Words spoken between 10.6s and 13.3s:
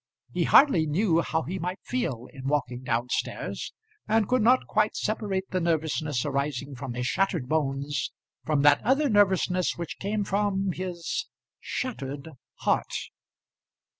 his shattered heart.